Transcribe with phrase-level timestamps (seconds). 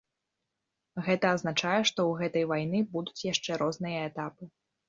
[1.07, 4.43] Гэта азначае, што ў гэтай вайны будуць яшчэ розныя этапы.